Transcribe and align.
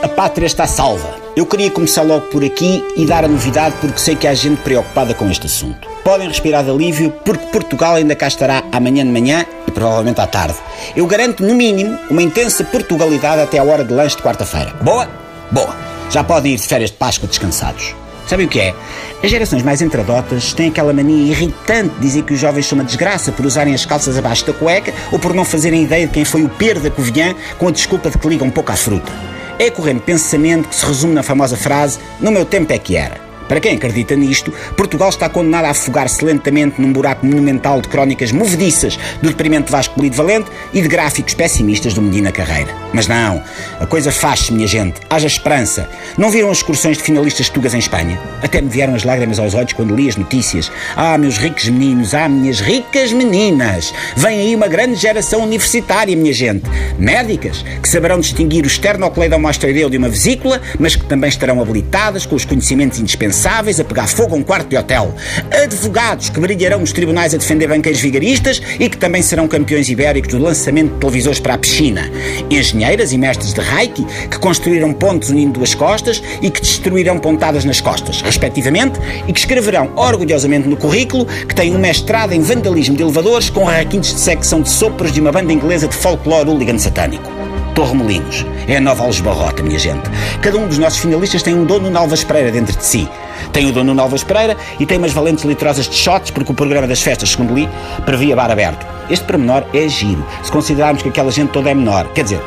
A 0.00 0.08
pátria 0.08 0.46
está 0.46 0.64
salva. 0.64 1.16
Eu 1.34 1.44
queria 1.44 1.72
começar 1.72 2.02
logo 2.02 2.26
por 2.26 2.44
aqui 2.44 2.84
e 2.96 3.04
dar 3.04 3.24
a 3.24 3.28
novidade 3.28 3.74
porque 3.80 3.98
sei 3.98 4.14
que 4.14 4.28
há 4.28 4.32
gente 4.32 4.62
preocupada 4.62 5.12
com 5.12 5.28
este 5.28 5.46
assunto. 5.46 5.88
Podem 6.04 6.28
respirar 6.28 6.62
de 6.62 6.70
alívio 6.70 7.12
porque 7.24 7.46
Portugal 7.46 7.96
ainda 7.96 8.14
cá 8.14 8.28
estará 8.28 8.62
amanhã 8.70 9.04
de 9.04 9.10
manhã 9.10 9.44
e 9.66 9.70
provavelmente 9.72 10.20
à 10.20 10.26
tarde. 10.28 10.54
Eu 10.94 11.04
garanto, 11.08 11.42
no 11.44 11.52
mínimo, 11.56 11.98
uma 12.08 12.22
intensa 12.22 12.62
Portugalidade 12.62 13.42
até 13.42 13.58
à 13.58 13.64
hora 13.64 13.82
de 13.82 13.92
lanche 13.92 14.16
de 14.16 14.22
quarta-feira. 14.22 14.72
Boa? 14.80 15.08
Boa. 15.50 15.74
Já 16.10 16.22
podem 16.22 16.52
ir 16.52 16.58
de 16.58 16.68
férias 16.68 16.92
de 16.92 16.96
Páscoa 16.96 17.26
descansados. 17.26 17.92
Sabem 18.28 18.46
o 18.46 18.48
que 18.48 18.60
é? 18.60 18.74
As 19.22 19.28
gerações 19.28 19.64
mais 19.64 19.82
entradotas 19.82 20.52
têm 20.52 20.68
aquela 20.68 20.92
mania 20.92 21.32
irritante 21.32 21.92
de 21.96 22.00
dizer 22.02 22.22
que 22.22 22.34
os 22.34 22.38
jovens 22.38 22.66
são 22.66 22.78
uma 22.78 22.84
desgraça 22.84 23.32
por 23.32 23.44
usarem 23.44 23.74
as 23.74 23.84
calças 23.84 24.16
abaixo 24.16 24.46
da 24.46 24.52
cueca 24.52 24.94
ou 25.10 25.18
por 25.18 25.34
não 25.34 25.44
fazerem 25.44 25.82
ideia 25.82 26.06
de 26.06 26.12
quem 26.12 26.24
foi 26.24 26.44
o 26.44 26.48
Pedro 26.48 26.84
da 26.84 26.90
Covilhã 26.90 27.34
com 27.58 27.66
a 27.66 27.72
desculpa 27.72 28.10
de 28.10 28.18
que 28.18 28.28
ligam 28.28 28.46
um 28.46 28.50
pouco 28.50 28.70
à 28.70 28.76
fruta. 28.76 29.35
É 29.58 29.70
corrente 29.70 30.02
pensamento 30.02 30.68
que 30.68 30.74
se 30.74 30.84
resume 30.84 31.14
na 31.14 31.22
famosa 31.22 31.56
frase: 31.56 31.98
No 32.20 32.30
meu 32.30 32.44
tempo 32.44 32.72
é 32.72 32.78
que 32.78 32.96
era. 32.96 33.25
Para 33.48 33.60
quem 33.60 33.76
acredita 33.76 34.16
nisto, 34.16 34.52
Portugal 34.76 35.08
está 35.08 35.28
condenado 35.28 35.66
a 35.66 35.70
afogar-se 35.70 36.24
lentamente 36.24 36.80
num 36.80 36.92
buraco 36.92 37.24
monumental 37.24 37.80
de 37.80 37.88
crónicas 37.88 38.32
movediças 38.32 38.98
do 39.22 39.28
deprimente 39.28 39.70
Vasco 39.70 39.94
Polido 39.94 40.16
Valente 40.16 40.50
e 40.72 40.82
de 40.82 40.88
gráficos 40.88 41.32
pessimistas 41.32 41.94
do 41.94 42.02
Medina 42.02 42.32
Carreira. 42.32 42.74
Mas 42.92 43.06
não, 43.06 43.42
a 43.80 43.86
coisa 43.86 44.10
faz-se, 44.10 44.52
minha 44.52 44.66
gente. 44.66 45.00
Haja 45.08 45.28
esperança. 45.28 45.88
Não 46.18 46.30
viram 46.30 46.50
as 46.50 46.58
excursões 46.58 46.96
de 46.96 47.04
finalistas 47.04 47.48
tugas 47.48 47.72
em 47.72 47.78
Espanha? 47.78 48.20
Até 48.42 48.60
me 48.60 48.68
vieram 48.68 48.94
as 48.94 49.04
lágrimas 49.04 49.38
aos 49.38 49.54
olhos 49.54 49.72
quando 49.72 49.94
li 49.94 50.08
as 50.08 50.16
notícias. 50.16 50.70
Ah, 50.96 51.16
meus 51.16 51.38
ricos 51.38 51.68
meninos, 51.68 52.14
ah, 52.14 52.28
minhas 52.28 52.60
ricas 52.60 53.12
meninas. 53.12 53.94
Vem 54.16 54.40
aí 54.40 54.56
uma 54.56 54.66
grande 54.66 54.96
geração 54.96 55.42
universitária, 55.42 56.16
minha 56.16 56.32
gente. 56.32 56.64
Médicas, 56.98 57.64
que 57.80 57.88
saberão 57.88 58.18
distinguir 58.18 58.64
o 58.64 58.66
esternocleidomastoideu 58.66 59.88
de 59.88 59.98
uma 59.98 60.08
vesícula, 60.08 60.60
mas 60.80 60.96
que 60.96 61.04
também 61.04 61.28
estarão 61.28 61.60
habilitadas 61.60 62.26
com 62.26 62.34
os 62.34 62.44
conhecimentos 62.44 62.98
indispensáveis 62.98 63.35
a 63.80 63.84
pegar 63.84 64.06
fogo 64.06 64.34
a 64.34 64.38
um 64.38 64.42
quarto 64.42 64.68
de 64.68 64.76
hotel. 64.76 65.14
Advogados 65.62 66.30
que 66.30 66.40
brilharão 66.40 66.80
nos 66.80 66.92
tribunais 66.92 67.34
a 67.34 67.36
defender 67.36 67.68
banqueiros 67.68 68.00
vigaristas 68.00 68.62
e 68.80 68.88
que 68.88 68.96
também 68.96 69.22
serão 69.22 69.46
campeões 69.46 69.88
ibéricos 69.88 70.32
do 70.32 70.38
lançamento 70.38 70.94
de 70.94 71.00
televisores 71.00 71.38
para 71.38 71.54
a 71.54 71.58
piscina. 71.58 72.10
Engenheiras 72.50 73.12
e 73.12 73.18
mestres 73.18 73.52
de 73.52 73.60
Reiki 73.60 74.04
que 74.30 74.38
construíram 74.38 74.92
pontes 74.92 75.28
unindo 75.28 75.52
duas 75.52 75.74
costas 75.74 76.22
e 76.40 76.50
que 76.50 76.60
destruirão 76.60 77.18
pontadas 77.18 77.64
nas 77.64 77.80
costas, 77.80 78.22
respectivamente, 78.22 78.98
e 79.28 79.32
que 79.32 79.38
escreverão 79.38 79.92
orgulhosamente 79.96 80.66
no 80.66 80.76
currículo 80.76 81.26
que 81.26 81.54
têm 81.54 81.74
um 81.74 81.78
mestrado 81.78 82.32
em 82.32 82.40
vandalismo 82.40 82.96
de 82.96 83.02
elevadores 83.02 83.50
com 83.50 83.64
requintes 83.64 84.14
de 84.14 84.20
secção 84.20 84.62
de 84.62 84.70
sopros 84.70 85.12
de 85.12 85.20
uma 85.20 85.30
banda 85.30 85.52
inglesa 85.52 85.86
de 85.86 85.94
folclore 85.94 86.48
hooligan 86.48 86.78
satânico. 86.78 87.35
Torremolinos. 87.76 88.46
É 88.66 88.78
a 88.78 88.80
nova 88.80 89.04
Algesbarrota, 89.04 89.62
minha 89.62 89.78
gente. 89.78 90.10
Cada 90.40 90.56
um 90.56 90.66
dos 90.66 90.78
nossos 90.78 90.98
finalistas 90.98 91.42
tem 91.42 91.54
um 91.54 91.66
dono 91.66 91.90
Nalvas 91.90 92.24
Pereira 92.24 92.50
dentro 92.50 92.74
de 92.74 92.82
si. 92.82 93.06
Tem 93.52 93.66
o 93.66 93.72
dono 93.72 93.92
Nalvas 93.92 94.24
Pereira 94.24 94.56
e 94.80 94.86
tem 94.86 94.96
umas 94.96 95.12
valentes 95.12 95.44
litrosas 95.44 95.86
de 95.86 95.94
shots, 95.94 96.30
porque 96.30 96.50
o 96.50 96.54
programa 96.54 96.86
das 96.86 97.02
festas, 97.02 97.28
segundo 97.28 97.54
li, 97.54 97.68
previa 98.06 98.34
bar 98.34 98.50
aberto. 98.50 98.86
Este 99.10 99.26
pormenor 99.26 99.62
é 99.74 99.86
giro, 99.88 100.26
se 100.42 100.50
considerarmos 100.50 101.02
que 101.02 101.10
aquela 101.10 101.30
gente 101.30 101.50
toda 101.50 101.70
é 101.70 101.74
menor. 101.74 102.08
Quer 102.14 102.24
dizer, 102.24 102.40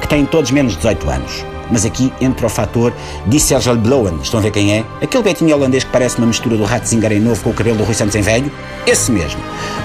que 0.00 0.06
têm 0.06 0.24
todos 0.24 0.52
menos 0.52 0.72
de 0.72 0.78
18 0.78 1.10
anos. 1.10 1.55
Mas 1.70 1.84
aqui 1.84 2.12
entra 2.20 2.46
o 2.46 2.48
fator 2.48 2.92
de 3.26 3.40
Sergio 3.40 3.76
Blowen. 3.76 4.18
Estão 4.22 4.40
a 4.40 4.42
ver 4.42 4.50
quem 4.50 4.72
é? 4.72 4.84
Aquele 5.02 5.22
betinho 5.22 5.54
holandês 5.54 5.84
que 5.84 5.90
parece 5.90 6.18
uma 6.18 6.26
mistura 6.26 6.56
do 6.56 6.64
Ratzinger 6.64 7.12
em 7.12 7.20
novo 7.20 7.42
com 7.42 7.50
o 7.50 7.54
cabelo 7.54 7.76
do 7.76 7.84
Rui 7.84 7.94
Santos 7.94 8.14
em 8.14 8.22
velho? 8.22 8.50
Esse 8.86 9.10
mesmo. 9.10 9.40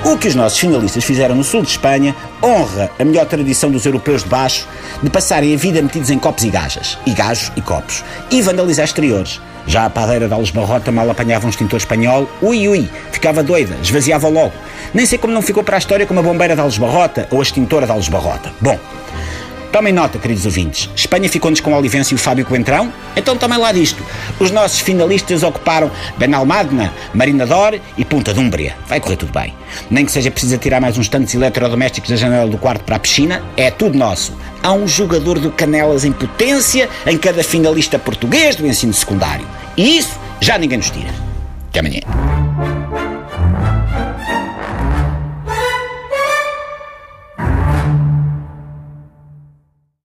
O 0.05 0.17
que 0.17 0.27
os 0.27 0.35
nossos 0.35 0.59
finalistas 0.59 1.03
fizeram 1.03 1.35
no 1.35 1.43
sul 1.43 1.61
de 1.61 1.69
Espanha 1.69 2.15
honra 2.43 2.89
a 2.99 3.03
melhor 3.03 3.25
tradição 3.25 3.71
dos 3.71 3.85
europeus 3.85 4.23
de 4.23 4.29
baixo 4.29 4.67
de 5.01 5.09
passarem 5.09 5.53
a 5.53 5.57
vida 5.57 5.81
metidos 5.81 6.09
em 6.09 6.19
copos 6.19 6.43
e 6.43 6.49
gajas. 6.49 6.97
E 7.05 7.11
gajos 7.11 7.51
e 7.55 7.61
copos. 7.61 8.03
E 8.29 8.41
vandalizar 8.41 8.85
exteriores. 8.85 9.41
Já 9.67 9.85
a 9.85 9.89
padeira 9.89 10.27
de 10.27 10.33
Alves 10.33 10.49
Barrota 10.49 10.91
mal 10.91 11.09
apanhava 11.09 11.45
um 11.45 11.49
extintor 11.49 11.77
espanhol, 11.77 12.27
ui 12.41 12.67
ui, 12.67 12.89
ficava 13.11 13.43
doida, 13.43 13.77
esvaziava 13.81 14.27
logo. 14.27 14.53
Nem 14.93 15.05
sei 15.05 15.17
como 15.17 15.33
não 15.33 15.41
ficou 15.41 15.63
para 15.63 15.77
a 15.77 15.79
história 15.79 16.05
como 16.05 16.19
a 16.19 16.23
bombeira 16.23 16.55
de 16.55 16.61
Alves 16.61 16.77
Barrota 16.77 17.27
ou 17.29 17.39
a 17.39 17.43
extintora 17.43 17.85
de 17.85 17.91
Alves 17.91 18.09
Barrota. 18.09 18.51
Bom, 18.59 18.77
Tomem 19.71 19.93
nota, 19.93 20.19
queridos 20.19 20.45
ouvintes. 20.45 20.89
Espanha 20.95 21.29
ficou-nos 21.29 21.61
com 21.61 21.71
o 21.71 21.77
Olivense 21.77 22.13
e 22.13 22.15
o 22.15 22.17
Fábio 22.17 22.45
Coentrão? 22.45 22.91
Então 23.15 23.37
tomem 23.37 23.57
lá 23.57 23.71
disto. 23.71 24.03
Os 24.37 24.51
nossos 24.51 24.81
finalistas 24.81 25.43
ocuparam 25.43 25.89
Benalmádena, 26.17 26.93
Marina 27.13 27.45
Dor 27.45 27.79
e 27.97 28.03
Punta 28.03 28.33
Dúmbria. 28.33 28.75
Vai 28.85 28.99
correr 28.99 29.15
tudo 29.15 29.31
bem. 29.31 29.53
Nem 29.89 30.05
que 30.05 30.11
seja 30.11 30.29
preciso 30.29 30.57
tirar 30.57 30.81
mais 30.81 30.97
uns 30.97 31.07
tantos 31.07 31.33
eletrodomésticos 31.33 32.09
da 32.09 32.17
janela 32.17 32.49
do 32.49 32.57
quarto 32.57 32.83
para 32.83 32.97
a 32.97 32.99
piscina, 32.99 33.41
é 33.55 33.71
tudo 33.71 33.97
nosso. 33.97 34.37
Há 34.61 34.73
um 34.73 34.85
jogador 34.85 35.39
do 35.39 35.51
Canelas 35.51 36.03
em 36.03 36.11
potência 36.11 36.89
em 37.07 37.17
cada 37.17 37.41
finalista 37.41 37.97
português 37.97 38.57
do 38.57 38.67
ensino 38.67 38.93
secundário. 38.93 39.47
E 39.77 39.97
isso 39.97 40.19
já 40.41 40.57
ninguém 40.57 40.79
nos 40.79 40.89
tira. 40.89 41.09
Até 41.69 41.79
amanhã. 41.79 42.80